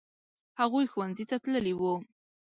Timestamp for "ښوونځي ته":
0.91-1.37